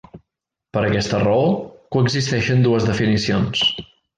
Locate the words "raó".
1.25-1.45